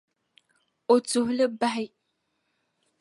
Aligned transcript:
O 0.93 0.95
tuhi 1.09 1.33
li 1.39 1.45
bahi. 1.59 1.85